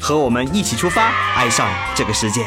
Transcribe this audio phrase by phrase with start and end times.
[0.00, 2.42] 和我们一起出发，爱上这个世界。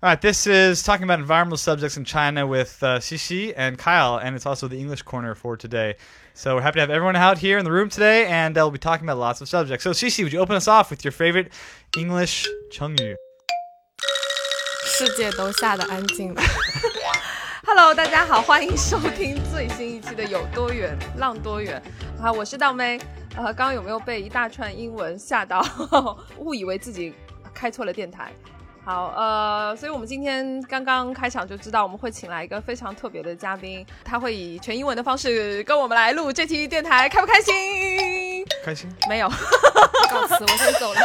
[0.00, 4.18] All right, this is talking about environmental subjects in China with uh, Xixi and Kyle,
[4.18, 5.94] and it's also the English corner for today.
[6.34, 8.72] So we're happy to have everyone out here in the room today, and uh, we'll
[8.72, 9.84] be talking about lots of subjects.
[9.84, 11.52] So Xixi, would you open us off with your favorite
[11.96, 13.14] English Chengyu?
[14.84, 16.42] 世界都吓得安静了。
[17.64, 21.80] Hello，大家好，欢迎收听最新一期的有多远浪多远。
[22.20, 23.00] 好，我是道妹。
[23.37, 25.63] 呃，刚刚有没有被一大串英文吓到，
[26.39, 27.13] 误以为自己
[27.53, 28.31] 开错了电台？
[28.83, 37.53] 好，呃，所以我们今天刚刚开场就知道我们会请来一个非常特别的嘉宾，他会以全英文的方式跟我们来录这期电台，开不开心？
[38.65, 38.89] 开心？
[39.07, 39.29] 没有，
[40.09, 40.99] 告辞，我先走了。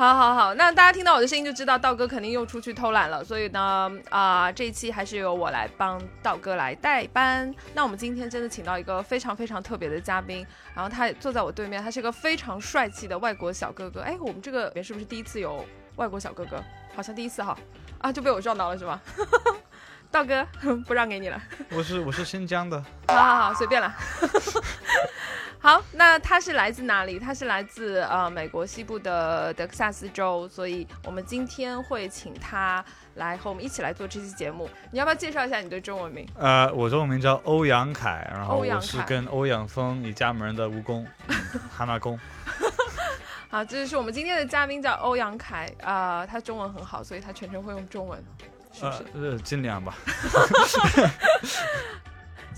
[0.00, 7.54] 好好好，那大家听到我的声音就知道道哥肯定又出去偷懒了，所以呢，啊、这一期还是由我来帮道哥来代班。
[7.74, 14.00] 那我们今天真的请到一个非常非常特别的嘉宾，然后他坐在我对面，他是一个非常帅气的外国小哥哥。
[14.00, 15.62] 哎，我们这个里面是不是第一次有
[15.96, 16.64] 外国小哥哥？
[16.96, 17.54] 好像第一次哈，
[17.98, 18.98] 啊，就被我撞到了是吧？
[20.10, 20.46] 道哥
[20.86, 21.38] 不让给你了。
[21.72, 23.94] 我是我是新疆的，好好好，随便了。
[25.62, 27.18] 好，那他是来自哪里？
[27.18, 32.82] 他是来自呃美国西部的德克萨斯州，所以我们今天会请他
[33.16, 34.70] 来和我们一起来做这期节目。
[34.90, 36.26] 你要不要介绍一下你的中文名？
[36.38, 41.06] 呃，我中文名叫欧阳凯，然后我是跟欧阳锋一家门的蜈蚣，
[41.70, 42.18] 蛤蟆功。
[43.50, 48.18] 好，这就是我们今天的嘉宾，叫欧阳凯啊、他中文很好，所以他全程会用中文，
[48.72, 49.04] 是不呃是？
[49.12, 49.94] 呃，尽量吧。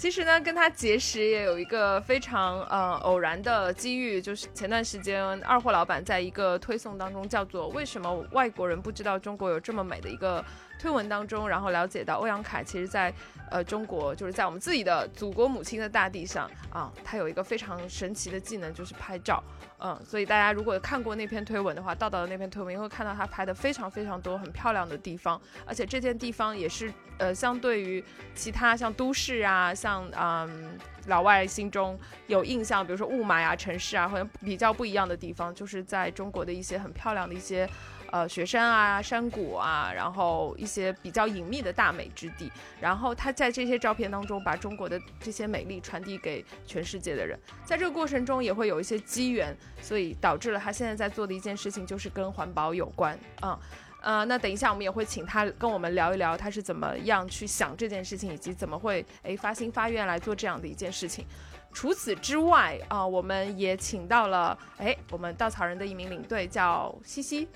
[0.03, 10.44] 其实呢，跟他结识也有一个非常呃偶然的机遇，就是前段时间二货老板在一个推送当中，叫做“为什么外国人不知道中国有这么美”的一个
[10.82, 13.15] 推文当中，然后了解到欧阳凯其实在
[13.53, 19.41] 呃中国，就是在我们自己的祖国母亲的大地上啊，他有一个非常神奇的技能，就是拍照。
[19.84, 28.04] 嗯，所以大家如果看过那篇推文的话，道道的那篇推文，你会看到他拍的非常非常多很漂亮的地方，而且这件地方也是呃，相对于
[28.34, 31.98] 其他像都市啊，像嗯老外心中
[32.28, 37.69] 有印象，比如说雾霾啊、城市啊，好像比较不一样的地方，就是在中国的一些很漂亮的一些
[38.12, 42.49] 呃雪山啊、山谷啊，然后一些比较隐秘的大美之地。
[42.81, 47.37] 然后他在这些照片当中，把中国的这些美丽传递给全世界的人。
[47.65, 53.59] 在这个过程中，也会有一些机缘，所以导致了他现在在做的一件事情，就是跟环保有关啊。
[54.03, 61.25] 呃，那等一下我们也会请他跟我们聊一聊，他是怎么样去想这件事情，以及怎么会诶发心发愿来做这样的一件事情。
[61.72, 67.49] 除此之外啊、我们也请到了哎我们稻草人的一名领队叫西西，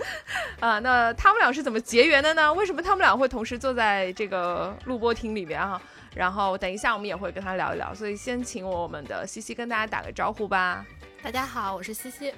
[0.60, 2.52] 啊、那他们俩是怎么结缘的呢？
[2.52, 5.80] 为什么他们俩会同时坐在这个录播厅里面啊？
[6.14, 10.84] 然后等一下我们也会跟他聊一聊，所以先请我们的西西跟大家打个招呼吧。
[11.22, 12.32] 大家好，我是西西，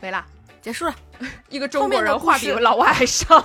[0.00, 0.22] 没了，
[0.60, 0.94] 结束了。
[1.48, 3.40] 一个中国人话比老外还少。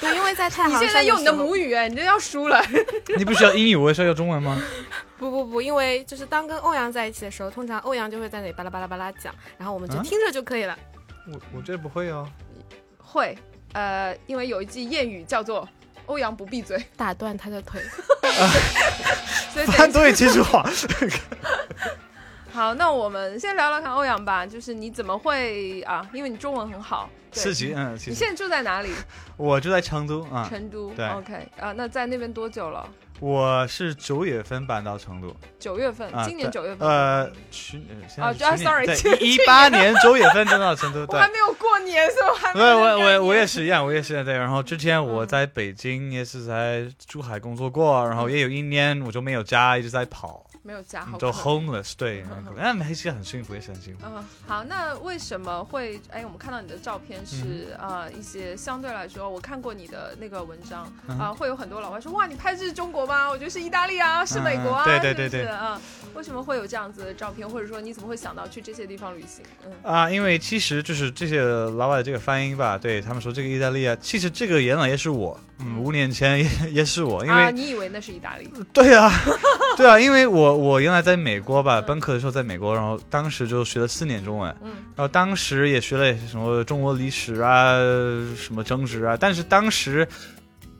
[0.00, 2.60] 对，因为在太你现在用你的母语，哎，你这要输了。
[3.16, 4.60] 你不需要英语，我也是要中文吗？
[5.20, 10.76] 不不不，因为就是当跟欧阳在一起的时候，通常欧阳就会在那里巴拉巴拉巴拉讲，然后我们就啊听着就可以了。
[11.30, 12.26] 我我觉得不会哦。
[12.96, 13.36] 会，
[13.74, 15.68] 呃，因为有一句谚语叫做
[16.06, 17.82] “欧阳不闭嘴打断他的腿”
[19.52, 20.64] 所以等一下反对这句话。
[22.50, 26.08] 好，那我们先聊聊看欧阳吧，就是你怎么会啊？
[26.14, 28.90] 因为你中文很好，对是其嗯，其实你现在住在哪里？
[29.36, 30.46] 我住在成都啊。
[30.48, 30.90] 成都。
[30.94, 32.88] 对 OK 啊，那在那边多久了？
[33.20, 36.88] 我是九月份搬到成都，九月份，啊今年对九月份。
[36.88, 41.28] 呃，去年，sorry，对去一八年九月份搬到成都， 对我还。
[41.30, 44.34] 没有过年，所以我还没对，我有那个概我我也是一样，我也是对。
[44.34, 51.94] 然后之前我嗯在北京也是在珠海工作过，然后也有一年我就没有家，一直在跑，没有加好就 homeless。
[51.96, 54.04] 对嗯嗯，但 还是很幸福，也是很幸福。
[54.06, 56.00] 嗯，好，那为什么会？
[56.10, 60.86] 哎，我们看到你的照片是嗯啊、呃一些相对来说，我看过你的那个文章
[61.18, 63.28] 啊、会有很多老外说哇，你拍的是中国吗？
[63.28, 65.80] 我觉得是意大利啊，是美国啊，嗯对对对对啊、
[66.14, 67.48] 为什么会有这样子的照片？
[67.48, 69.44] 或者说你怎么会想到去这些地方旅行？
[69.66, 78.48] 嗯，啊，因为其实就是这些老外的这个发音吧，对他们说这个意大利啊，其实这个原来也是我，嗯，五年前也也是我，因为、啊，你以为那是意大利？
[78.72, 79.10] 对啊，
[79.76, 84.70] 对啊，因为我我原来在美国吧，本科的时候在美国，然后当时就学了四年中文，嗯。
[84.94, 87.74] 然后当时也学了什么中国历史啊，
[88.36, 90.06] 什么政治啊，但是当时，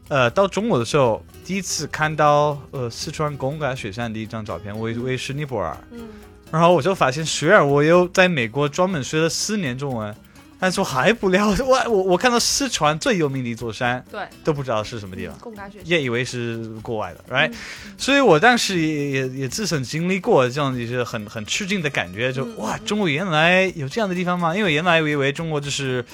[0.08, 6.08] 呃，到中国的时候，第一次看到呃四川贡嘎雪山的一张照片，我以为是尼泊尔，嗯，
[6.52, 10.14] 然后我就发现，虽然我又在美国专门学了四年中文，
[10.60, 15.36] 但是我还不了 解，我我我看到四川最有名的一座山，对，都不知道是什么地方。
[15.38, 17.54] 贡嘎雪山，也以为是国外的，right？、嗯
[17.96, 24.54] 所以我当时也也也自身经历过这样一些很很吃惊的感觉，就嗯哇，嗯中国原来有这样的地方吗？
[24.54, 26.04] 因为原来我以为中国就是，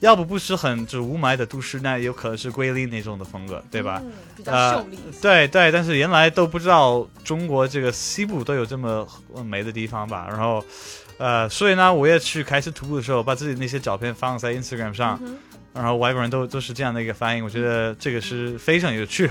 [0.00, 4.00] 要不不是很就是雾霾的都市，那有可能是瑰丽那种的风格，对吧？
[4.04, 4.98] 嗯，比较呃秀丽。
[5.20, 10.26] 对对，但是原来都不知道中国这个西部都有这么呃美的地方吧？
[10.28, 10.64] 然后，
[11.18, 15.36] 呃，所以呢，我也去开始徒步的时候，把自己那些照片放在 Instagram 上，嗯
[15.74, 19.24] 然后外国人都都是这样的一个反应，我觉得这个是 非常有趣，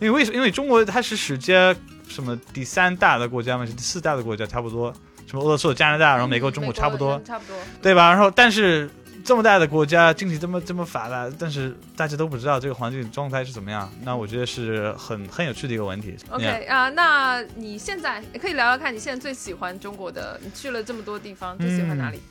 [0.00, 1.72] 因为为什因为中国它是世界
[2.08, 4.92] 什么第三大的国家嘛，是第四大的国家差不多，
[5.28, 7.56] 什么俄罗斯、加拿大，然后美国、中国差不多，人差不多。
[7.80, 8.10] 对吧？
[8.10, 8.90] 然后但是
[9.28, 16.16] 这么大的国家，经济这么这么发达，但是大家都不知道这个环境状态是怎么样，那我觉得是很很有趣的一个问题。
[16.30, 20.40] OK 啊、那你现在也可以聊聊看，你现在最喜欢中国的？
[20.42, 22.22] 你去了这么多地方，最喜欢哪里？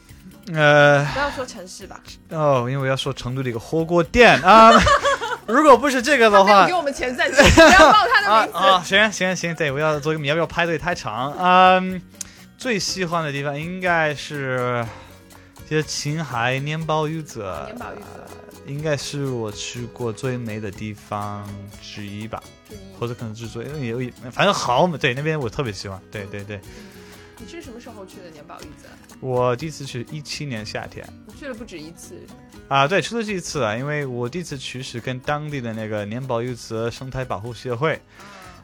[0.55, 4.71] 呃，不要说城市吧，哦，因为我要说成都的一个火锅店啊，
[5.45, 8.57] 如果不是这个的话给，我们钱赞助，不要报他的 名字。
[8.57, 11.31] 啊啊，行行行，对，我要做一个，要不要排队太长？
[11.37, 12.01] 嗯，
[12.57, 14.83] 最喜欢的地方应该是
[15.69, 21.47] 这青海年宝玉泽年，宝玉泽应该是我去过最美的地方
[21.81, 22.75] 之一吧，一。
[22.97, 26.59] 或者可能是最也有一，反正好美，对那边我特别喜欢，对对对，
[27.37, 28.87] 你是什么时候去的年宝玉泽？
[29.19, 31.05] 我第一次去一七年夏天。
[31.27, 32.15] 你去了不止一次。
[32.69, 38.01] 啊，对，去了这一次啊，因为我第一次去是跟当地的那个年宝玉泽生态保护协会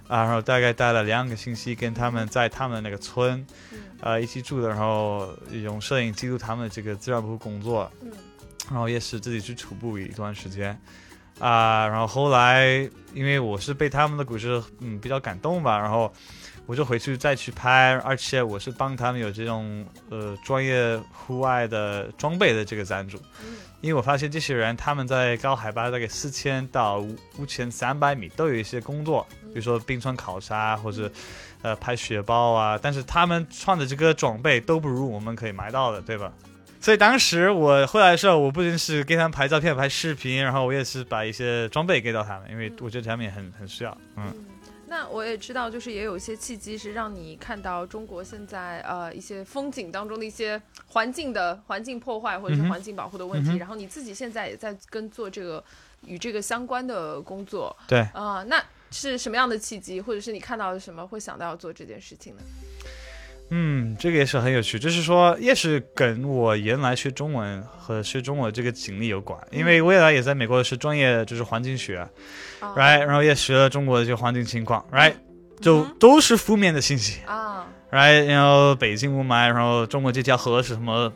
[0.08, 8.12] 啊，然后大概待了两个星期，跟他们在他们的那个村，嗯呃，一起住的，然后用摄影记录他们的这个自然保护工作，嗯
[8.70, 10.80] 然后也是自己去徒步一段时间，
[11.40, 16.12] 啊，然后后来因为我是被他们的故事嗯比较感动吧，然后
[16.66, 23.18] 我就回去再去拍，而且我是帮他们有这种呃专业户外的装备的这个赞助。
[23.84, 27.00] 嗯因为我发现这些人他们在高海拔大概四千到
[27.38, 31.12] 五千三百米都有一些工作，比如说冰川考察或者
[31.62, 36.32] 呃拍雪豹啊，但是他们穿的这个装备都不如我们可以买到的，对吧？
[36.80, 43.98] 所以当时我回来的时候，我不仅是给他们拍照片、拍视频，然后我也是把一些装备给到他们，因为我觉得他们也很很需要。
[44.16, 44.46] 嗯，嗯，
[44.94, 55.64] 那我也知道，就是也有一些契机是让你看到中国现在呃一些风景当中的一些环境的环境破坏或者是环境保护的问题，然后你自己现在也在跟做这个
[56.06, 58.02] 与这个相关的工作对。
[58.14, 62.44] 啊、那是什么样的契机，或者是你看到了什么会想到要做这件事情呢？
[63.56, 69.40] 嗯，这个也是很有趣，就是说，也是跟我原来学中文和学中文这个经历有关。
[69.52, 72.10] 因为我原来也在美国是专业就是环境学啊
[72.76, 75.14] ，right，然后也学了中国的这个环境情况，right，
[75.62, 81.14] 就都是负面的信息啊，，right，然后北京雾霾，然后中国这条河是什么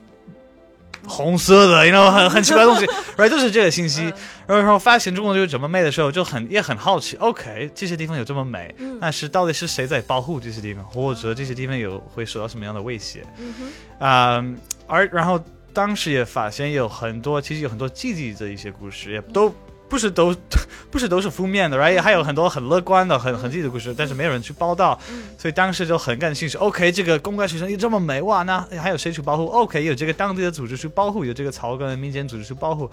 [1.07, 2.86] 红色的，然后很 很奇怪的东西，
[3.18, 4.04] right，都是这个信息。
[4.04, 4.13] 嗯。
[4.48, 8.98] 然后然后发现中国就是这么美的时候，就很也很好奇，OK，这些地方有这么美，嗯。
[9.00, 13.25] 那是到底是谁在保护这些地方，或者这些地方有会受到什么样的威胁？
[13.38, 14.45] 嗯哼，啊、
[14.88, 15.39] 而然后
[15.74, 19.54] 当时也发现有很多，其实有很多积极的一些故事，也都
[19.89, 20.35] 不是都
[20.91, 22.01] 不是都是负面的，right？
[22.01, 26.57] 还有很多很乐观的、很很积极的故事，但是没有人去报道，嗯所以当时就很感兴趣。
[26.57, 32.89] OK，这个公关学生又这么美哇，那还有谁去保护？OK，有这个当地的组织去保护，有这个草根民间组织去保护。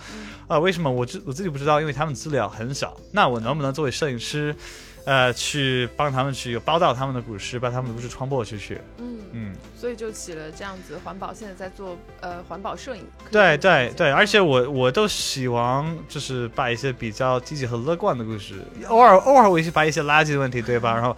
[0.47, 1.81] 啊、为什么我自我自己不知道？
[1.81, 2.97] 因为他们资料很少。
[3.13, 4.55] 那我能不能作为摄影师，
[5.05, 8.81] 呃，去帮他们去报道他们的故事，把他们的故事传播出去？
[8.99, 9.55] 嗯，嗯。
[9.77, 13.05] 所以就起了这样子环保，现在在做呃环保摄影。
[13.31, 20.95] 对对对，而且我我都希望就是把一些比较积极和乐观的故事，偶尔偶尔我也是把一些垃圾的问题，对吧？
[20.97, 21.15] 然后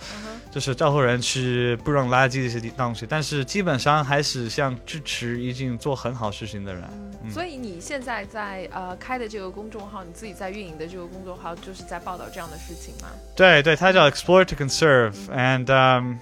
[0.50, 6.82] 就是招呼人去不扔垃圾这些地东西，但是基本上还是像支持已经做很好事情的人。
[6.90, 13.08] 嗯所以你现在在呃开的这个公众号，你自己在运营的这个公众号，就是在报道这样的事情吗？
[13.34, 16.16] 对对，它叫 Explore to Conserve，and、um,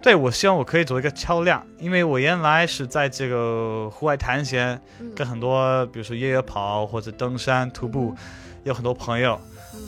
[0.00, 8.14] 对我希望我可以做一个桥梁，因为我原来是在这个户外探险，嗯跟很多比如说越野跑或者登山、徒步，
[8.64, 9.38] 有很多朋友。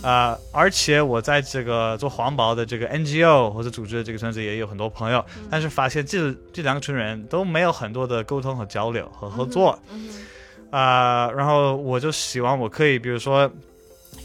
[0.03, 9.77] 啊、而且我在这个做环保的这个 NGO 或者组织的这个圈子也有很多朋友，但是发现这这两群人都没有很多的沟通和交流和合作。
[10.71, 13.51] 啊、然后我就希望我可以，比如说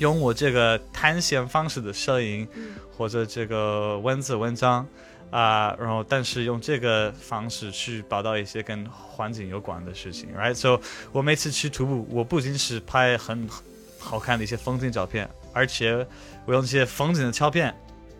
[0.04, 4.86] 用我这个探险方式的摄影，嗯或者这个文字文章，
[5.32, 10.82] 啊、然后但是用这个方式去报道一些跟环境有关的事情，right？So
[11.14, 13.48] 我每次去徒步，我不仅是拍很
[13.98, 16.06] 好看的一些风景照片，而且
[16.46, 17.74] 我用这些风景的照片，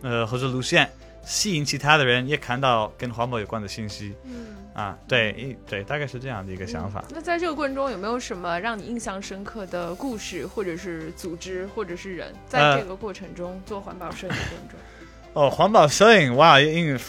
[0.04, 0.90] 呃或者路线，
[1.26, 4.16] 吸引其他的人也看到跟环保有关的信息。
[4.24, 4.56] 嗯。
[4.74, 7.04] 啊，对，一对，大概是这样的一个想法。
[7.10, 14.80] 那在这个过程中，有没有什么让你印象深刻的故事，或者是组织，或者是人，在呃这个过程中、做环保摄影的过程中？
[15.34, 17.00] 哦，环保摄影，哇，因为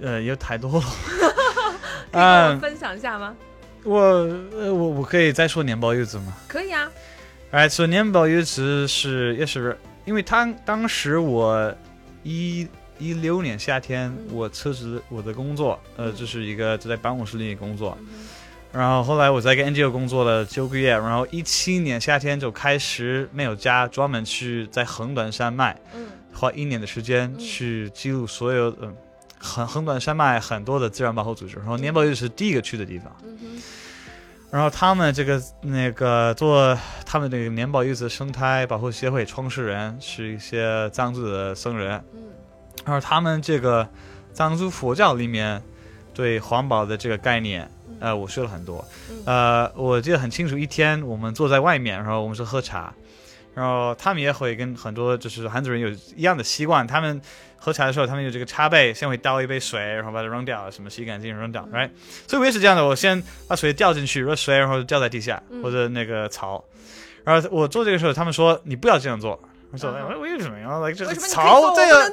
[0.00, 0.86] 呃有太多了。
[2.12, 3.34] 可以跟我嗯，分享一下吗？
[3.84, 6.36] 我呃我我可以再说年报柚子吗？
[6.46, 6.90] 可以啊。
[7.50, 11.74] 哎，说年报柚子是也是因为他当时我
[12.22, 14.34] 一一六年夏天嗯。
[14.34, 18.06] 我辞职我的工作，呃，这就是一个就在办公室里工作，嗯。
[18.72, 26.06] 然后后来我在一个 NGO 工作了九个月，然后一七年夏天就开始没有家，专门去在横断山脉嗯。
[26.34, 28.94] 花一年的时间嗯去记录所有嗯。
[29.40, 33.14] 横横断山脉很多的自然保护组织，然后年报柚是第一个去的地方。
[33.22, 33.62] 嗯
[34.50, 36.74] 然后他们这个那个做
[37.04, 42.22] 他们这个年保柚子生态保护协会创始人是一些藏族的僧人，嗯
[42.88, 43.86] 然后他们这个
[44.32, 45.62] 藏族佛教里面
[46.14, 48.82] 对环保的这个概念，呃，我学了很多。
[49.10, 52.90] 嗯呃，我记得很清楚，一天我们坐在外面，然后我们是喝茶，
[53.54, 57.20] 然后他们也会跟很多就是汉族人有一样的习惯，他们
[57.58, 61.90] 喝茶的时候，他们有这个茶杯，先会倒一杯水，然后把它扔掉，什么洗干净扔掉，right？
[62.26, 66.64] 所以我也是这样的，我先把水掉进去，热水，然后掉在地下嗯或者那个草，
[67.22, 69.38] 然后我做这个时候，他们说你不要这样做。
[69.70, 72.10] 我说啊哈为为什么呀这个草这个？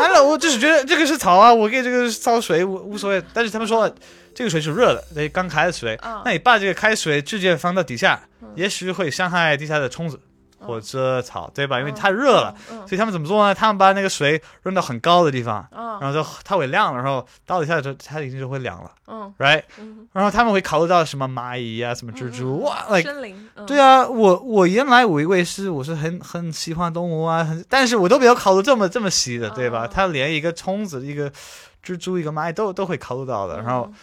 [0.00, 3.22] 完了，我就是觉得这个是草啊，我给这个烧水无无所谓。
[3.34, 3.92] 但是他们说
[4.34, 10.18] 这个水是热的，这刚开的水，啊那你把这个开水直接放到底下嗯，也许会伤害地下的虫子
[10.64, 11.78] 嗯或者草，对吧？
[11.78, 12.54] 因为嗯太热了。
[12.70, 13.54] 嗯所以他们怎么做呢？
[13.54, 19.62] 他们把那个水扔到很高的地方，嗯然后就它会亮了，然后到底下的时候它已经就会凉了嗯，right？
[19.78, 22.84] 嗯然后他们会考虑到什么蚂蚁啊，什么蜘蛛，哇
[23.66, 29.84] 对啊，我我原来我以为是我是很很喜欢动物啊，很但是我都没有考虑这么这么细的，对吧？
[29.84, 31.30] 哦它连一个虫子、一个
[31.84, 33.56] 蜘蛛、一个蚂蚁都都会考虑到的。
[33.62, 33.94] 然后嗯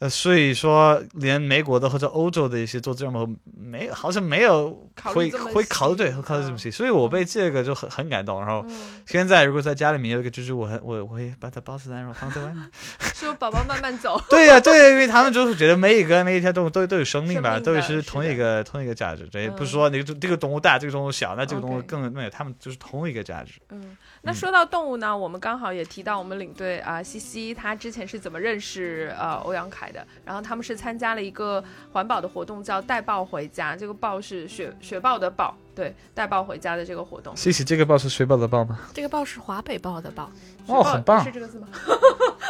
[0.00, 8.40] 呃，所以说连美国的或者欧洲的一些做自然保护没好像没有会会考虑对会考虑这么细，所以我被这个就很很感动。
[8.40, 9.02] 然后嗯。
[9.06, 12.68] 现在如果在家里面有一个蜘蛛，我很我我会把它包起来然后放在外面。
[13.14, 23.52] 说宝宝慢慢走，对呀、对呀、因为他们就是觉得每一个每一条动物都都有生命吧，命都是同一个同一个价值，这也不是说那个这个动物大，这个动物小，那这个动物更没有，他们就是同一个价值。
[23.70, 29.90] 嗯，那说到动物呢，我们刚好也提到我们领队啊、西西，他之前是怎么认识呃欧阳凯
[30.24, 33.76] 然后他们是参加了一个环保的活动，叫带豹回家。
[33.76, 37.36] 这个豹是雪雪豹的豹，对，带报回家的这个活动。
[37.36, 38.78] 西西，这个报是水报的报吗？
[38.92, 40.30] 这个报是华北报的报，
[40.66, 41.32] 哦，很棒是。
[41.32, 41.68] 这个字吗？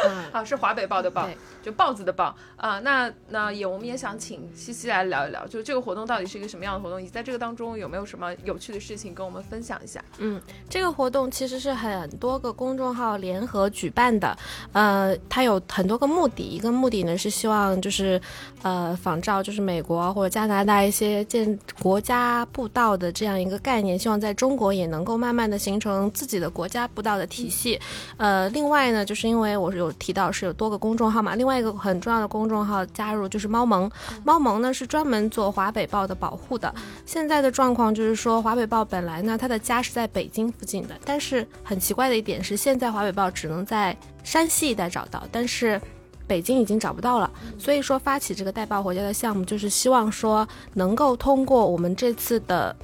[0.07, 10.03] 嗯， 啊，是华北报的报对，就豹子的豹啊、那那也我们也想请西西来聊一聊，就这个活动到底是一个什么样的活动，以及在这个当中有没有什么有趣的事情跟我们分享一下？
[10.17, 14.35] 嗯这个活动其实是很多个公众号联合举办的，
[14.71, 18.19] 呃，它有很多个目的，一个目的呢是希望就是，
[18.63, 27.79] 呃，仿照就是美国或者加拿大一些建国家步道的这样一个概念，希望在中国也能够慢慢的形成自己的国家步道的体系。
[28.17, 33.89] 呃，另外呢，就是因为我是有提到是有多个公众号嘛，另外一个很重要的公众号加入就是猫盟，
[34.25, 36.71] 猫盟呢是专门做华北豹的保护的。
[37.05, 43.95] 现在的状况就是说，华北豹本来呢，它的家是在北京附近的，但是很奇怪的一点是，现在华北豹只能在
[44.25, 45.79] 山西一带找到，但是
[46.27, 47.31] 北京已经找不到了。
[47.57, 52.75] 所以说，发起这个带豹回家的项目，就是希望说能够通过我们这次的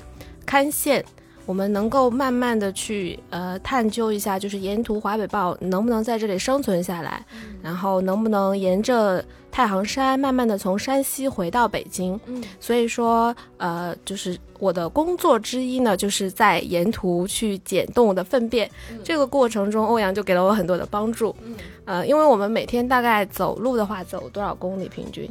[0.51, 1.05] 勘线。
[1.47, 7.25] 我们能够慢慢的去呃探究一下，就是沿途华北豹能不能在这里生存下来，
[7.63, 12.17] 然后能不能沿着太行山慢慢的从山西回到北京。
[12.27, 18.69] 嗯所以说，呃，就是我的工作之一呢，就是在沿途去捡动物的粪便。
[18.91, 21.35] 嗯这个过程中，欧阳就给了我很多的帮助。
[21.43, 21.55] 嗯
[21.85, 25.27] 呃，因为我们每天大概走路的话，走多少公里平均？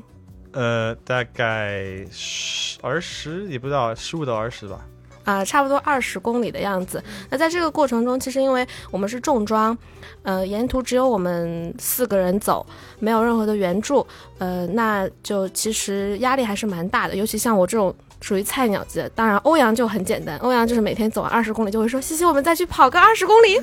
[0.53, 4.85] 呃，大概十二十，也不知道十五到二十吧。
[5.25, 7.03] 啊、差不多二十公里的样子。
[7.29, 9.77] 那在这个过程中，其实因为我们是重装，
[10.23, 12.67] 呃，沿途只有我们四个人走，
[12.99, 14.07] 没有任何的援助，
[14.39, 17.15] 呃，那就其实压力还是蛮大的。
[17.15, 23.61] 尤其像我这种属于菜鸟级的，当然欧阳就很简单，欧阳就是每天走完二十公里就会说：“西西，我们再去跑个二十公里。”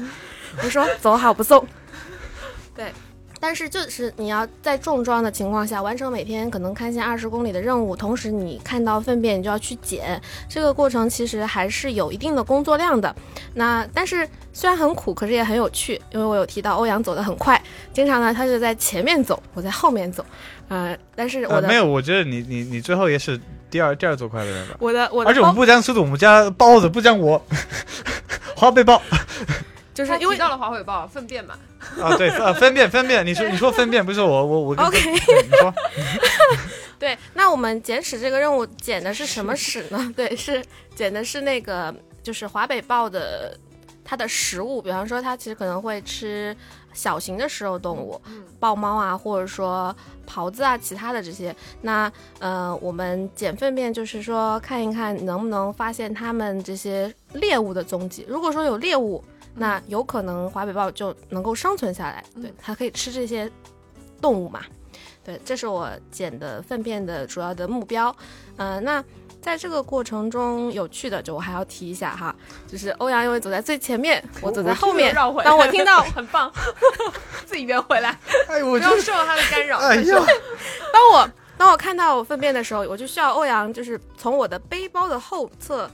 [0.63, 1.65] 我说：“走好，不送。”
[2.75, 2.91] 对
[3.39, 13.15] 但是就是你要在重装的情况下完成每天可能开线二十公里的任务，同时你看到粪便你就要去捡，这个过程其实还是有一定的工作量的。
[13.53, 17.61] 那但是虽然很苦，可是也很有趣，因为我有提到欧阳走得很快，
[17.93, 20.25] 经常呢他就在前面走，我在后面走，
[20.67, 23.39] 呃，但是我的、呃没有，我觉得你你你最后也是
[23.69, 24.75] 第二第二走快的人吧。
[24.79, 27.41] 我的我的而且我们不讲速度，我们加包子，不讲我。
[28.55, 29.17] 花背包他
[29.97, 31.55] 就是因为提到了华北豹粪便嘛，
[31.99, 35.17] 啊，对， 呃，粪便，粪便，你说你说粪便，不是我我我 OK 你
[35.57, 35.73] 说
[36.99, 39.97] 对，那我们捡屎这个任务捡的是什么屎呢？
[40.15, 40.63] 对，是
[40.95, 43.57] 捡的是那个就是华北豹的
[44.05, 46.55] 它的食物，比方说它其实可能会吃
[46.93, 48.21] 小型的食肉动物，
[48.59, 49.95] 豹猫啊，或者说
[50.29, 51.55] 狍子啊，其他的这些。
[51.81, 58.23] 那呃，我们捡粪便就是说看一看能不能发现它们这些猎物的踪迹。
[58.29, 59.23] 如果说有猎物，
[59.57, 63.51] 那有可能华北豹就能够生存下来，对，它可以吃这些
[64.21, 64.61] 动物嘛。
[65.23, 68.15] 对，这是我捡的粪便的主要的目标。
[68.55, 69.03] 呃，那
[69.41, 72.33] 在这个过程中，有趣的就我还要提一下哈，
[72.67, 75.13] 就是欧阳因为走在最前面，我走在后面。
[75.13, 76.51] 绕回，当我听到 很棒，
[77.45, 79.79] 自己圆回来，哎，我不要受到他的干扰。
[79.79, 80.15] 哎呀，
[80.93, 85.89] 当我当我看到我粪便的时候，我就需要欧阳就是从我的背包的后侧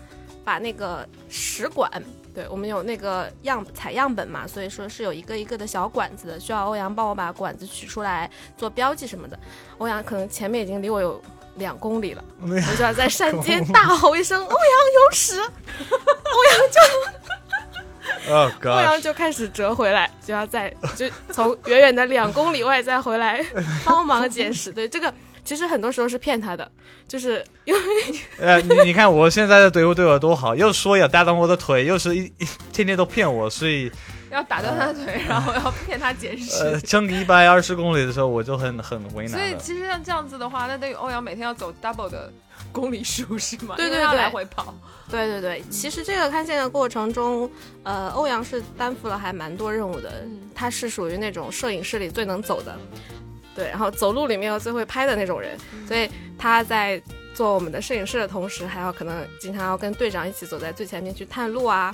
[0.45, 1.89] 把那个食管，
[2.33, 9.37] 对我们有那个样采样本嘛，所以说是有一个一个的小管子的，需要欧阳帮我把管子取出来做标记什么的。
[9.77, 11.21] 欧阳可能前面已经离我有
[11.55, 15.51] 两公里了， 我就要在山间大吼一声“欧阳有屎”，哦
[15.83, 16.79] 欧阳就
[18.71, 23.45] 欧阳就开始折回来，就要在就从远远的两公里外再回来
[23.85, 24.71] 帮忙捡屎。
[24.71, 25.13] 对，这个
[25.43, 26.69] 其实很多时候是骗他的，
[27.07, 27.79] 就是因为
[28.39, 33.91] 呃，你你看我现在的队伍对我多好，又说要打断我的腿，又是一一天天都骗我，所以
[34.31, 36.63] 要打断他的腿，然后要骗他捡屎。
[36.63, 39.55] 呃， 整个一百二十公里的时候，我就很很为难所以。
[39.59, 42.31] 其实像这样子的话，那等于欧阳每天要走 double 的
[42.71, 43.75] 公里数是吗？
[43.75, 44.73] 对对因为要对来回跑。
[45.11, 47.47] 对对对，其实这个看线的过程中，
[47.83, 52.75] 呃，欧阳是担负了还蛮多任务的，嗯他是属于那种摄影师里最能走的，
[53.55, 55.57] 对，然后走路里面又最会拍的那种人，
[55.87, 57.01] 所以他在
[57.33, 61.93] 做我们的摄影师的同时，还要可能经常要跟队长一起走在最前面去探路啊。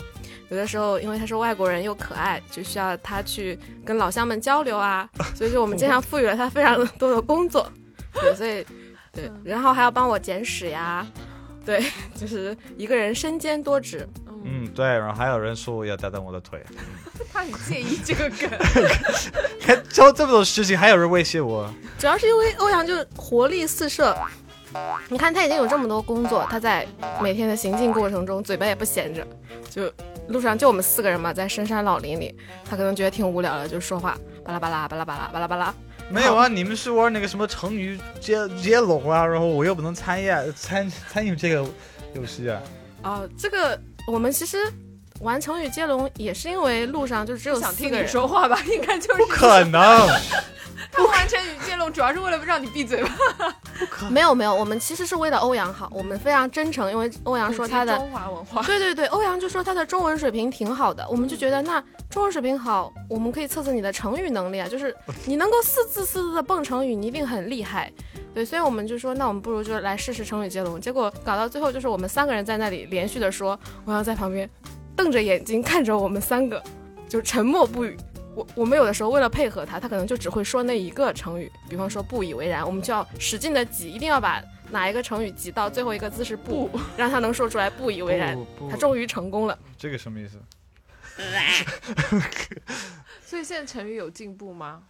[0.50, 7.72] 有的时候，因为他是外国人又可爱，就需要他去跟老乡们交流啊， 所以说我们经常赋予了他非常多的工作，
[8.14, 8.66] 对，所以
[9.14, 11.06] 对，然后还要帮我捡屎呀，
[11.64, 11.84] 对，
[12.16, 14.08] 就是一个人身兼多职。
[14.44, 16.66] 嗯，对，然后还有人说我要搭档我的腿，
[17.32, 18.50] 他很介意这个梗，
[19.62, 21.72] 还教这么多事情，还有人威胁我。
[21.98, 24.16] 主要是因为欧阳就活力四射，
[25.10, 26.88] 你看他已经有这么多工作，他在
[27.22, 29.26] 每天的行进过程中嘴巴也不闲着，
[29.70, 29.92] 就
[30.28, 32.36] 路上就我们四个人嘛，在深山老林里，
[32.70, 35.74] 他可能觉得挺无聊的，就说话巴拉巴拉巴拉巴拉巴拉巴拉。
[36.12, 41.64] 没有啊，你们是玩那个什么成语接接龙啊，然后我又不能参与参参与这个
[42.16, 42.62] 游戏啊。
[43.04, 44.58] 哦、这个我们其实
[45.22, 48.08] 玩成语接龙也是因为路上就只有想听你。
[48.08, 48.60] 说话吧？
[48.72, 50.08] 应该就是不可能，
[50.92, 53.16] 他完成语接龙，主要是为了让你闭嘴吧？
[53.78, 58.64] 不可能没有没有，我们其实是为了欧阳好，我们非常真诚，因为欧阳说他的中华文化。
[58.64, 67.92] 对对对，欧阳就说他的中文水平挺好的，我们就觉得那中文水平好，我们可以测测你的成语能力啊，就是 你能够四字四字的蹦成语，你一定很厉害。
[68.34, 70.80] 对，所以我们就说，那我们不如就来试试成语接龙。
[70.80, 74.50] 结果搞到最后，就是我们三个人在那里连续的说，欧阳在旁边
[75.00, 76.62] 瞪着眼睛看着我们三个，
[77.08, 77.96] 就沉默不语。
[78.36, 88.38] 我我们有的时候为了配合他，他可能就只会说那一个成语，比方说不以为然，我们就要使劲的挤，一定要把哪一个成语挤到最后一个字是不， 让他能说出来不以为然。
[88.70, 89.58] 他终于成功了。
[89.78, 90.38] 这个什么意思？
[93.24, 94.84] 所以现在成语有进步吗？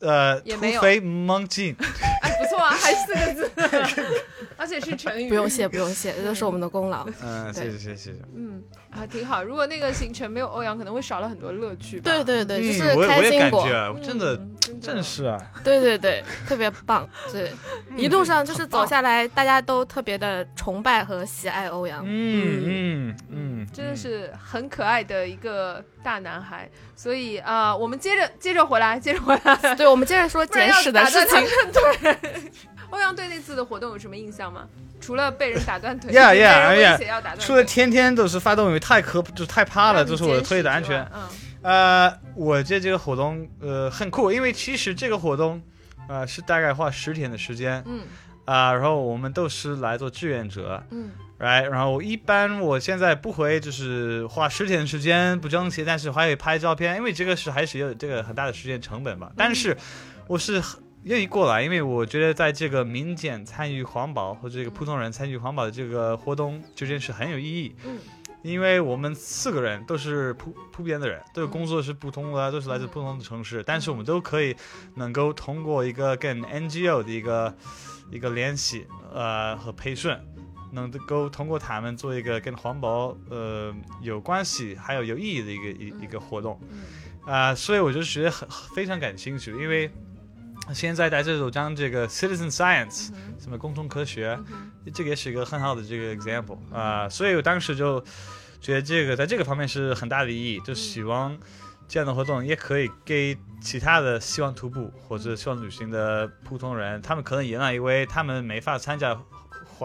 [0.00, 1.74] 呃，突也没有飞猛进。
[2.22, 3.50] 哎，不错啊，还四个字，
[4.56, 5.28] 而且是成语。
[5.28, 7.06] 不用谢，不用谢，这都是我们的功劳。
[7.22, 8.18] 嗯，谢对谢谢谢谢谢。
[8.34, 9.42] 嗯，啊，挺好。
[9.42, 12.10] 如果那个行程没有欧阳，可能会少了很多乐趣吧。
[12.10, 13.68] 对对对，就嗯，是开心果。
[14.02, 14.40] 真的
[14.80, 15.38] 正是啊。
[15.62, 17.08] 对对对，特别棒。
[17.30, 17.52] 对，
[17.96, 22.02] 一路上就是走下来，大家都特别的崇拜和喜爱欧阳。
[22.06, 26.68] 嗯嗯嗯，真的是很可爱的一个大男孩。
[26.96, 29.74] 所以啊、我们接着接着回来，接着回来。
[29.74, 31.40] 对，我们接着说捡屎的事情。
[31.40, 32.50] 断他的腿。
[32.90, 34.66] 欧阳对那次的活动有什么印象吗？
[35.00, 36.26] 除了被人打断腿要
[37.20, 41.08] 打断，除了天天都是发动，因为太可就太怕了，让你这是我的腿的安全。
[41.14, 41.28] 嗯，
[41.62, 45.62] 呃，我这这个活动呃很酷，因为其实这个活动
[46.08, 47.82] 呃是大概花十天的时间。
[47.86, 48.00] 嗯
[48.50, 51.68] 啊、然后我们都是来做志愿者嗯，right？
[51.68, 59.30] 然后一般我现在不会就是花十天的时间不挣钱，但是还会拍照片，因为这个是还是有这个很大的时间成本吧。
[59.36, 59.76] 但是
[60.26, 60.60] 我是
[61.04, 67.76] 愿意过来，因为我觉得在这个民间参与环保或者这个普通人参与环保的这个活动之间是很有意义。
[67.84, 67.98] 嗯
[68.42, 74.56] 因为我们四个人都是普普遍的人，都有工作是不同的，都是来自不同的城市，但是我们都可以
[74.94, 77.54] 能够通过一个跟 NGO 的一个
[78.10, 80.16] 一个联系，呃和培训，
[80.72, 86.58] 能够通过他们做一个跟环保呃有关系还有有意义的一个一一个活动，
[87.26, 89.90] 啊、所以我就觉得很非常感兴趣，因为
[90.72, 94.38] 现在大家都讲这个 citizen science，、什么公众科学，
[94.94, 98.00] 这个也是一个很好的这个 example 啊、所以我当时就
[98.60, 101.36] 觉得这个在这个方面是很大的意义，就希望
[101.88, 109.20] 这样的活动也可以给其他的希望徒步或者希望旅行的普通人，他们可能原来以为他们没法参加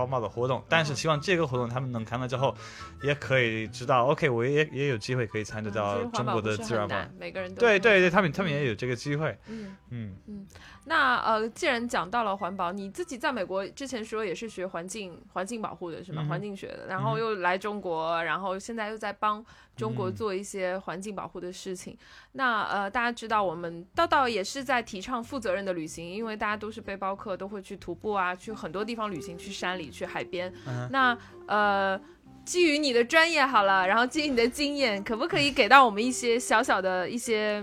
[0.02, 2.56] 环保的活动，但是希望这个活动他们能看到之后，
[3.04, 6.98] 也可以知道，OK，我也也有机会可以参加到中国的自然保，。
[7.18, 9.76] 每个人都对对对，他们他们也有这个机会，嗯。
[9.90, 10.46] 嗯
[10.86, 16.22] 那呃，既然讲到了环保，你自己在美国之前说也是学环境环境保护的是吗？
[16.24, 19.44] 嗯环境学的，然后又来中国，然后现在又在帮
[19.76, 21.98] 中国嗯做一些环境保护的事情。
[22.34, 30.54] 那呃，大家知道我们道道也是在提倡负责任的旅行，因为大家都是背包客，都会去徒步啊，去很多地方旅行，去山里，去海边。
[30.68, 31.18] 嗯那
[31.48, 32.00] 呃。
[32.46, 37.60] 基于你的专业好了，然后基于你的经验，可不可以给到我们一些小小的一些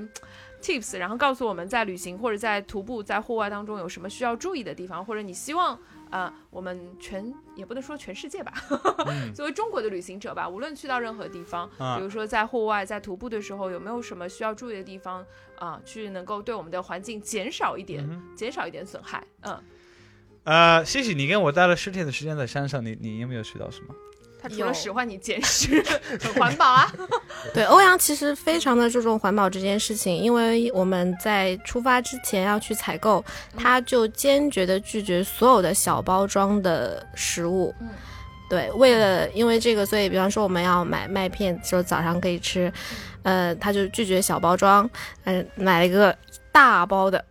[0.62, 5.78] tips，然后告诉我们在旅行或者在徒步在户外当中有什么需要注意的地方，或者你希望
[6.10, 8.52] 呃我们全也不能说全世界吧，
[9.08, 15.24] 嗯作为中国的旅行者吧，无论去到任何地方，啊比如说在户外在徒步的时候，有没有什么需要注意的地方
[15.58, 19.62] 啊、去能够对我们的环境减少一点，嗯减少一点损害，嗯。
[20.44, 23.94] 呃，谢谢你跟我待了十天的时间在山上，你你有没有学到什么？
[24.42, 25.80] 他除了使唤你捡拾，
[26.20, 26.92] 很环保啊。
[27.54, 33.24] 对，欧阳其实非常的注重环保这件事情，因为我们在出发之前要去采购，
[33.56, 37.72] 他就坚决的拒绝所有的小包装的食物。
[37.80, 37.88] 嗯
[38.50, 42.70] 对，为了因为这个，所以比方说我们要买麦片，说早上可以吃，
[43.22, 44.90] 呃，他就拒绝小包装，
[45.24, 46.14] 嗯、买了一个
[46.52, 47.24] 大包的，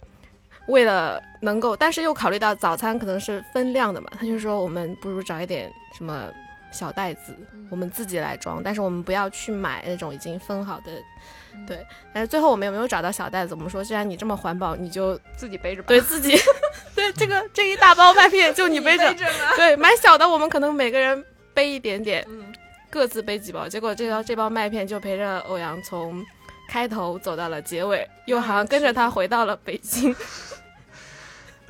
[0.67, 6.27] 为了能够，但是又考虑到早餐可能是分量的嘛，他就说我们不如找一点什么
[6.71, 7.35] 小袋子，
[7.69, 10.91] 我们自己来装，但是我们不要去买那种已经分好的。
[11.67, 13.53] 对，但是最后我们有没有找到小袋子？
[13.53, 16.37] 我们说，既然你这么环保，你就自己背着吧， 对自己，
[16.95, 19.25] 对这个这一大包麦片就你背着，着。
[19.57, 22.53] 对，买小的我们可能每个人背一点点，嗯，
[22.89, 26.23] 各自背几包，结果这包这包麦片就陪着欧阳从
[26.69, 30.15] 开头走到了结尾，又好像跟着他回到了北京。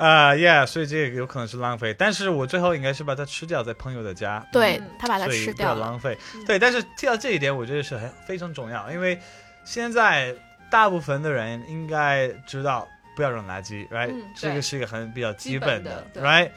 [0.02, 5.76] 啊、y e a h 所以这个有可能是浪费，但是我最后应该是把它吃掉，在朋友的家，对嗯他把它吃掉。
[5.76, 6.18] 不要浪费。
[6.48, 9.20] 对，但是提到这一点，我觉得是很非常重要，因为
[9.64, 10.34] 现在
[10.72, 16.54] 大部分的人应该知道不要扔垃圾，right？、嗯这个是一个很比较基基本的 r i g h t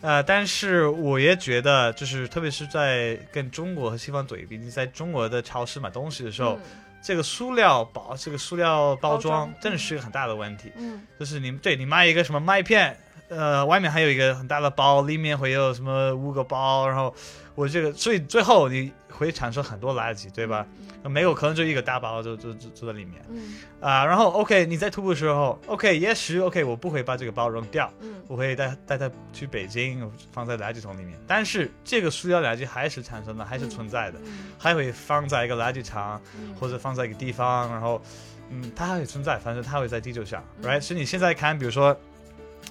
[0.00, 6.58] 呃，但是我也觉得，就是特别是在跟中国和西方对比，你在中国的超市买东西的时候，
[7.02, 10.70] 这个塑料包，这个塑料包装真的是一个很大的问题。
[10.76, 12.96] 嗯就是你对你卖一个什么麦片，
[13.30, 17.14] 呃，外面还有一个很大的包，里面会有什么五个包，然后
[17.54, 20.66] 我这个，所以最后你会产生很多垃圾，对吧？
[21.04, 23.24] 没有可能就一个大包就就就就在里面。
[23.30, 23.56] 嗯。
[23.80, 28.16] 啊、然后 OK，你在徒步的时候，OK，也许 OK，我不会把这个包扔掉，嗯。
[28.26, 31.18] 我会带带它去北京，放在垃圾桶里面。
[31.26, 34.50] 但是这个塑料垃圾还是产生的，还是存在的，嗯。
[34.58, 36.54] 还会放在一个垃圾场，嗯。
[36.56, 38.02] 或者放在一个地方，然后，
[38.50, 40.80] 嗯，它还会存在，反正它会在地球上嗯，right？
[40.80, 41.96] 所以你现在看，比如说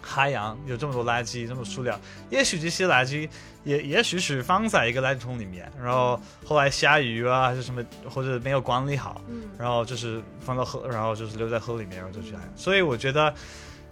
[0.02, 1.99] 海洋有这么多垃圾，这么多塑料，
[2.30, 3.30] 也许这些垃圾
[3.63, 12.54] 也也许是放在一个垃圾桶里面，然后后来下雨啊，还是什么，或者没有管理好，嗯然后就是放到河，然后就是留在河里面，然后就去海洋。
[12.56, 13.34] 所以我觉得，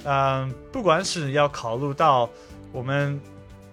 [0.04, 2.30] 嗯、不管是要考虑到
[2.72, 3.20] 我们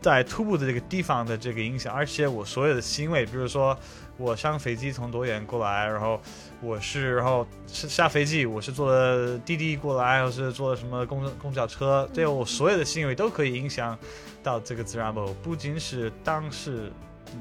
[0.01, 3.79] 在徒步的这个地方的这个影响，而且我所有的行为，比如说
[4.17, 6.21] 我上飞机从多远过来，然后
[6.61, 13.99] 我是然后是下飞机，我是坐的滴滴过来，或是坐的什么公公交车，对我所有的行为都可以影响
[14.43, 16.91] 到这个自然保护，不仅是当时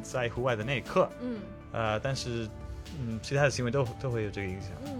[0.02, 1.38] 在户外的那一刻，嗯。
[1.71, 2.47] 呃，但是
[2.99, 4.69] 嗯，其他的行为都都会有这个影响。
[4.86, 4.93] 嗯，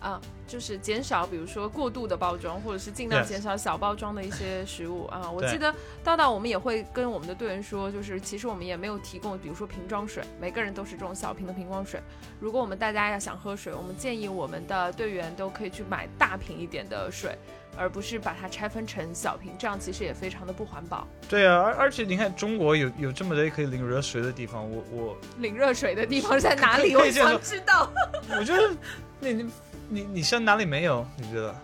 [0.00, 5.30] 啊，就是减少，比如说过度的包装，或者是尽量减少小包装的一些食物啊。
[5.30, 12.00] 我记得道道我们也会跟我们的队员说，就是其实我们也没有提供，比如说瓶装水，每个人都是这种小瓶的瓶装水。
[12.40, 17.36] 如果我们大家要想喝水，我们建议我们的队员都可以去买大瓶一点的水，
[17.76, 21.06] 而不是把它拆分成小瓶，这样其实也非常的不环保。
[21.28, 26.96] 对啊，而而且你看，中国有有这么多可以领热水的地方，我我领热水的地方在哪里？
[26.96, 27.90] 我想知道。
[28.38, 28.70] 我觉得
[29.18, 29.50] 你
[29.90, 31.06] 你你你现在哪里没有？
[31.16, 31.54] 你觉得？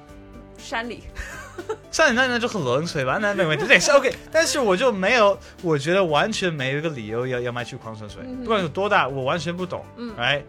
[0.58, 1.02] 山里，
[1.92, 4.12] 山里那那就很冷水吧，那没问题，对是 OK。
[4.32, 10.42] 但是我就没有，我觉得完全没有一个理由要要买去矿泉水，嗯不管有多大，我完全不懂，嗯哎，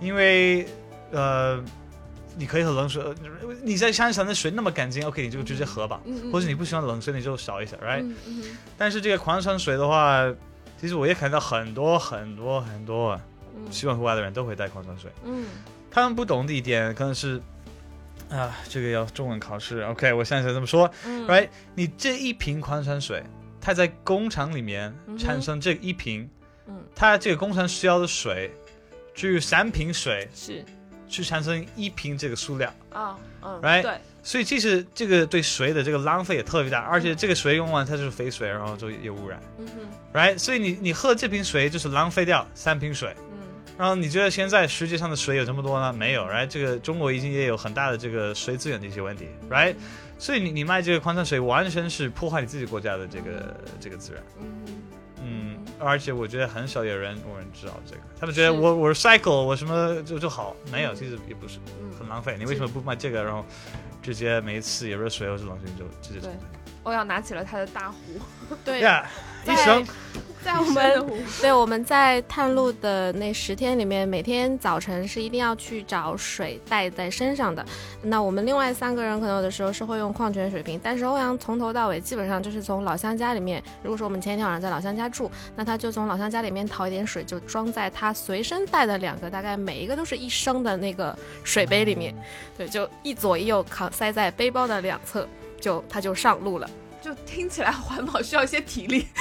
[0.00, 0.66] 因为
[1.12, 1.58] 呃，
[2.36, 3.14] 你可以喝冷水，呃
[3.62, 8.44] 你在山上的水那么干净，OK，你就直接喝吧，嗯嗯，或者你不喜欢冷水，你就少一下，right？、嗯
[8.76, 10.30] 但是这个矿泉水的话，
[10.78, 13.18] 其实我也看到很多很多很多
[13.70, 15.10] 喜欢户外的人都会带矿泉水。
[15.24, 15.46] 嗯
[15.90, 17.40] 他们不懂的一点可能是，
[18.28, 19.80] 啊，这个要中文考试。
[19.82, 21.48] OK，我现在这么说嗯，right？
[21.76, 23.22] 你这一瓶矿泉水，
[23.60, 26.28] 它在工厂里面产生这一瓶，
[26.66, 28.50] 嗯它这个工厂需要的水，
[29.14, 30.64] 只有三瓶水是
[31.06, 33.82] 去产生一瓶这个塑料，啊嗯 Right？
[33.82, 40.36] 对所以其实这个对水的这个浪费也特别大，而且这个水用完它就是废水，然后就有污染嗯哼，right？
[40.36, 43.14] 所以你你喝这瓶水就是浪费掉三瓶水。
[43.76, 45.92] 嗯然后你觉得现在世界上的水有这么多呢？
[45.92, 46.46] 没有，right？
[46.46, 49.74] 这个中国已经也有很大的这个水资源的一些问题，right？
[50.18, 54.64] 所以你你卖这个矿泉水完全是破坏你自己国家的这个这个资源，嗯。
[55.26, 61.58] 嗯，而且我觉得很少有人有人知道这个，他们觉得我我 recycle 我什么就就好，没有，嗯其实也不是
[61.98, 62.36] 很嗯，浪费。
[62.38, 63.44] 你为什么不卖这个，然后
[64.02, 66.30] 直接每一次有热水或者冷水你就直接对。
[66.82, 67.96] 欧阳拿起了他的大壶，
[68.62, 69.08] 对，呀
[69.44, 69.86] 一在生
[70.42, 71.06] 在我们
[71.40, 77.64] 对我们在探路的那十天里面，每天早晨是一定要去找水带在身上的。
[78.02, 92.14] 那我们另外三个人可能有的时候是会用矿泉水瓶，但是欧阳从头到尾基本上就是从老乡家里面，如果说我们前一天晚上在老乡家住，那他就从老乡家里面淘一点水，就装在他随身带的两个大概每一个都是一升的那个水杯里面，
[92.58, 95.26] 对，就一左一右扛塞在背包的两侧，
[95.58, 96.68] 就他就上路了。
[97.04, 99.06] 就听起来环保需要一些体力。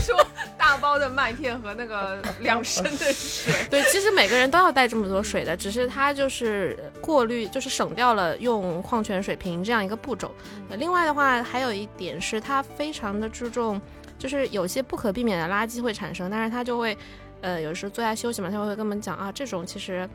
[0.00, 0.26] 说
[0.58, 10.34] 大包的麦片和那个两升的水， 对，其实每个人都要带这么多水的，只是它就是过滤，就是省掉了用矿泉水瓶这样一个步骤。
[10.68, 13.80] 呃另外的话，还有一点是它非常的注重，
[14.18, 16.98] 就是有些不可避免的垃圾会产生，但是它就会，
[17.42, 20.08] 呃，有时候坐下休息嘛，他会跟我们讲啊，这种其实。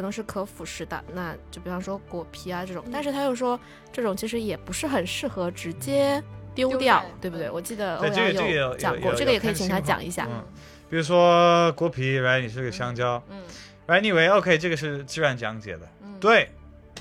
[0.00, 3.60] 可能是可腐蚀的，那就比方说果皮啊这种，但是他又说
[3.92, 6.22] 这种其实也不是很适合直接
[6.54, 7.50] 丢丢掉在，对不对？
[7.50, 10.26] 我记得这个阳这个有讲过，这个也可以请他讲一下。
[10.30, 10.42] 嗯，
[10.88, 12.40] 比如说果皮，right？
[12.40, 13.42] 你是个香蕉嗯
[13.88, 14.00] ，right？
[14.00, 16.48] 你以为 OK 这个是自然讲解的，嗯，，对，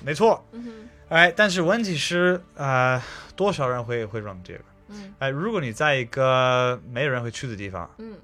[0.04, 0.46] 没错。
[0.52, 3.02] 嗯哼，哎，但是问题是，呃，
[3.38, 4.60] 多少人会会扔这个？
[4.90, 8.18] 嗯哎，如果你在一个没有人会去的地方，嗯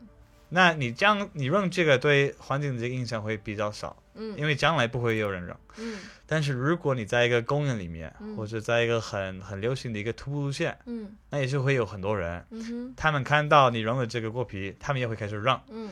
[0.50, 4.38] 那你这样你扔这个对环境的这个影响会比较少，嗯。
[4.38, 5.56] 因为将来不会有人扔。
[5.78, 6.00] 嗯。
[6.26, 8.36] 但是如果你在一个公园里面，嗯。
[8.36, 11.16] 或者在一个很很流行的一个徒步路线，嗯。
[11.30, 15.60] 那也是会有很多人，嗯他们看到你扔了这个果皮，他们也会开始扔。
[15.70, 15.90] 嗯。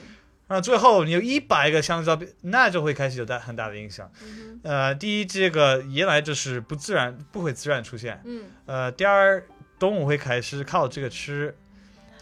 [0.48, 4.12] 那最后你有一百个香蕉，那就会开始有大很大的影响。
[4.24, 8.22] 嗯呃，第一，这个原来就是不自然，不会自然出现。
[8.26, 8.44] 嗯。
[8.66, 9.44] 呃，第二，
[9.80, 11.56] 动物会开始靠这个吃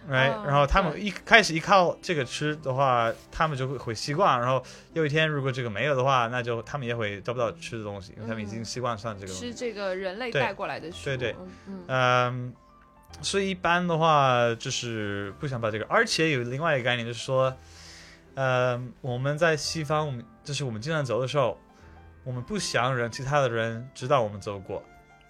[0.10, 4.40] ，right？、哦然后他们一开始依靠这个吃的话，他们就会会习惯。
[4.40, 9.48] 然后有一天如果这个没有的话，那就他们也会找不到吃的东西，因为他们已经嗯习惯上这个东西。
[9.48, 11.36] 是这个人类带过来的食物，对对
[11.88, 12.54] 嗯，
[13.22, 17.56] 所以一般的话就是不想把这个，而且有另外一个概念就是说，
[18.36, 21.60] 呃，我们在西方，我们就是我们经常走的时候，
[22.24, 24.82] 我们不想让其他的人知道我们走过，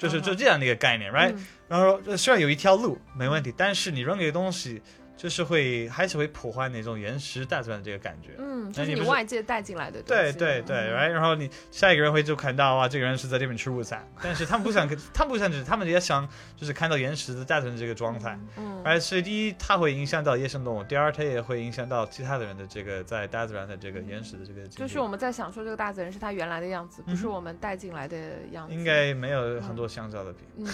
[0.02, 4.82] 就是就这样的一个概念，right？、嗯然后说虽然有一条路没问题，但是你扔这个东西，
[5.22, 8.32] 就是会还是会破坏那种原始大自然的这个感觉。
[8.40, 18.40] 嗯，就是你外界带进来的东对，对对然后你下一个人会就看到啊，这个人是在这边吃午餐，但是他们不想，他们不想只，他们也想就是看到原始的大自然这个状态。
[18.58, 24.68] 嗯，而所以第一，它会影响到野生动物；第二，它也会影响到其他的人的这个在大自然的这个原始的这个。
[24.70, 28.18] 就是我们在享受这个大自然是它原来的样子，不是我们带进来的
[28.52, 28.74] 样子。
[28.74, 30.40] 应该没有很多香蕉的比。
[30.58, 30.66] 嗯，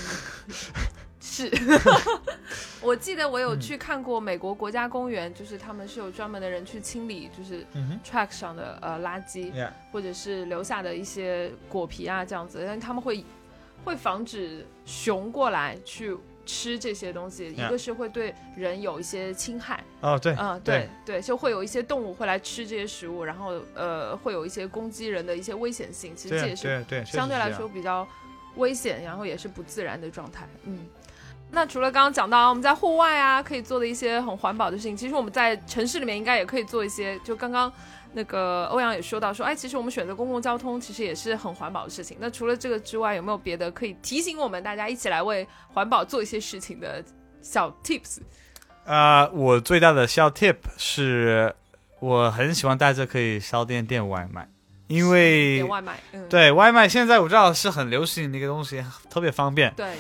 [1.20, 1.52] 是。
[2.82, 7.66] 我记得我有嗯去看过美国国家公园，就是他们是有专门的人去清理，就是
[8.04, 13.26] track 上的呃垃圾，，Yeah，或者是留下的一些果皮啊这样子，但他们会
[13.84, 26.16] 会防止熊过来去吃这些东西，一个是会对人有一些侵害，哦，对，嗯，对对，就会有一些动物会来吃这些食物，然后呃，会有一些攻击人的一些危险性。
[26.16, 28.08] 其实这也是对对，相对来说比较
[28.56, 30.48] 危险，然后也是不自然的状态。
[30.64, 30.86] 嗯，
[31.50, 37.18] 那除了刚刚讲到我们在户外啊可以做的一些很环保的事情，其实我们在城市里面应该也可以做一些。
[37.20, 37.72] 就刚刚
[38.14, 42.18] 那个欧阳也说到说，哎，其实我们选择公共交通其实也是很环保的事情。
[42.20, 47.04] 那除了这个之外，有没有别的可以提醒我们大家一起来为环保做一些事情的
[47.42, 48.20] 小 tips？
[48.86, 51.56] 呃，我最大的小 tip 是，
[52.00, 54.48] 我很喜欢带着可以少点点外卖，
[54.88, 59.96] 因为点外卖，嗯，对外卖现在我知道是很流行的一个东西，特别方便，对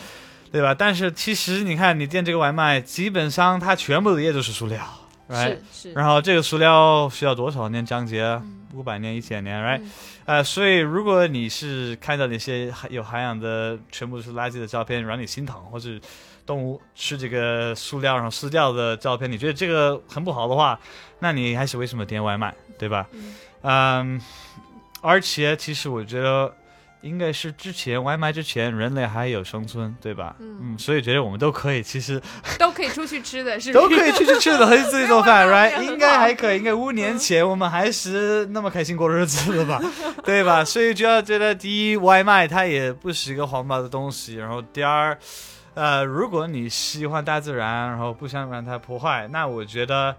[0.51, 0.73] 对吧？
[0.73, 4.83] 但是其实你看，你点这个外卖，基本上它全部的也都是塑料
[5.29, 5.57] ，right？
[5.71, 8.21] 是是，然后这个塑料需要多少年降解？
[8.23, 9.91] 嗯五百年、一千年，right？、嗯
[10.25, 15.89] 呃，所以如果你是看到那些有涵养的全部是垃圾的照片，让你心疼，或者
[16.45, 20.77] 动物吃这个塑料然后撕掉的照片，你觉得这个很不好的话，
[21.19, 23.07] 那你还是为什么点外卖，对吧？
[23.13, 24.21] 嗯嗯，
[25.01, 26.53] 而且其实我觉得
[27.01, 30.35] 应该是之前外卖之前人类还有生存，对吧？
[30.39, 32.21] 嗯所以觉得我们都可以，其实
[32.57, 33.71] 都可以出去吃的，是？
[33.71, 35.81] 都可以出去吃的，可以自己做饭， right？
[35.81, 39.79] 应该还可以，应该五年前我们还是那么开心过日子的吧，
[40.25, 40.63] 对吧？
[40.65, 45.17] 所以就要觉得，第一，外卖它也不是一个环保的东西，然后第二，
[45.75, 50.15] 呃，如果你喜欢大自然，然后不想让它破坏，那我觉得。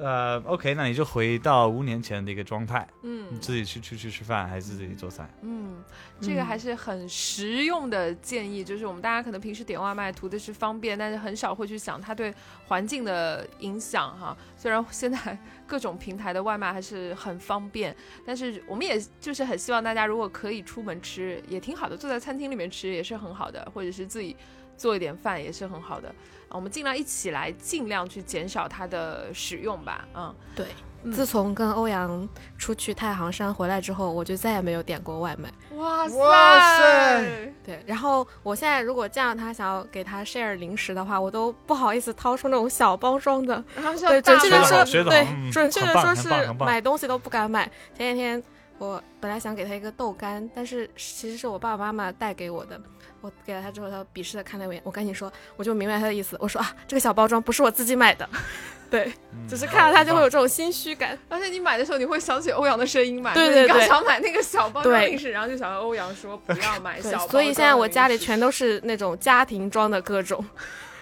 [0.00, 5.28] 呃，OK，那你就回到五年前的一个状态，嗯你自己去出去吃饭，还是自己做菜？
[5.42, 5.82] 嗯，
[6.20, 12.32] 这个还是很实用的建议，就是我们大家可能平时点外卖图的是方便，但是很少会去想它对
[12.66, 14.36] 环境的影响哈。
[14.56, 24.36] 虽然现在各种平台的外卖还是很方便，但是我们也就是很希望大家如果可以出门吃，也挺好的，坐在餐厅里面吃也是很好的，或者是自己
[24.76, 26.14] 做一点饭也是很好的。
[26.48, 30.06] 啊，我们尽量一起来，尽量去减少它的使用吧。
[30.14, 30.66] 嗯，对。
[31.04, 35.48] 嗯自从跟欧阳出去太行山回来之后，我就再也没有点过外卖。
[35.76, 43.62] 哇塞，哇塞对，然后我现在如果见到他想要给他 share 零食的话，我都不好意思掏出那种小包装的。
[43.76, 47.70] 然后对，准确的说，对嗯，准确的说是买东西都不敢买。
[47.96, 48.42] 前几天
[48.78, 52.80] 我本来想给他一个豆干，但是其实是我爸爸妈妈带给我的。
[53.20, 56.36] 我给了他之后，他鄙视的看了我一眼，我赶紧说，我就明白他的意思。
[56.38, 58.28] 我说啊，这个小包装不是我自己买的，
[58.88, 61.18] 对，嗯只是看到他就会有这种心虚感。
[61.28, 63.34] 而且你买的时候，你会想起欧阳的声音嘛？
[63.34, 67.26] 对对对你刚想买那个小包装零食，然后就想到欧阳说不要买小包。
[67.26, 70.44] 所以现在我家里全都是那种家庭装的各种，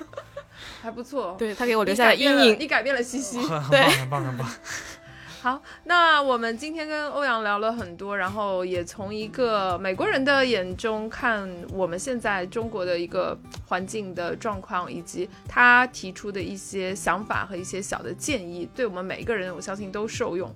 [0.81, 1.37] 还不错。
[1.39, 2.57] 对他给我留下了阴影。
[2.59, 3.39] 你改变了西西。
[3.71, 4.49] 对棒，很棒，很棒。
[5.47, 20.53] 好，那我们今天跟欧阳聊了很多，然后也从一个美国人的眼中看我们现在中国的一个环境的状况，以及他提出的一些想法和一些小的建议，对我们每一个人我相信都受用。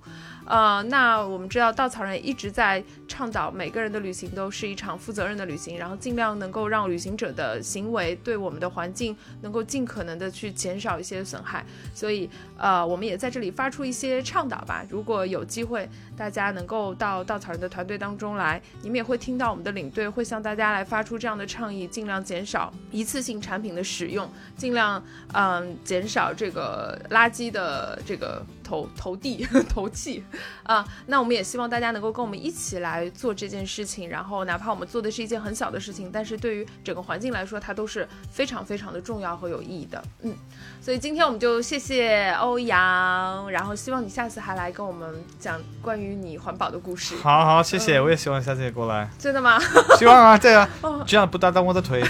[0.50, 11.64] 呃，那我们知道稻草人一直在倡导每个人的旅行都是一场负责任的旅行，然后尽量能够让旅行者的行为对我们的环境能够尽可能的去减少一些损害。
[11.94, 14.84] 所以呃，我们也在这里发出一些倡导吧。
[14.90, 25.00] 如果有机会，大家能够到稻草人的团队当中来，你们也会听到我们的领队会向大家来发出这样的倡议，尽量减少一次性产品的使用，尽量
[25.32, 30.22] 嗯减少这个垃圾的这个投投递 投气
[30.62, 30.86] 啊。
[31.06, 40.00] 那我们也希望大家能够跟我们一起来做这件事情，然后哪怕我们做的是一件很小的事情，但是对于整个环境来说，它都是非常非常的重要和有意义的。
[40.22, 40.32] 嗯。
[40.80, 47.16] 所以今天我们就谢谢欧阳，然后希望你下次还来跟我们讲关于你环保的故事。
[47.16, 49.10] 好好，谢谢，我也希望下次也过来。
[49.18, 49.58] 真的吗？
[49.98, 52.02] 希望啊，对啊 哦，这样不打断我的腿。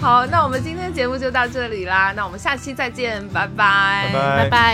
[0.00, 4.73] 好，那我们今天节目就到这里啦，那我们下期再见，拜拜，拜拜拜